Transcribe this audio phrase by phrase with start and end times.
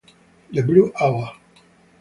[0.51, 1.35] The Blue Hour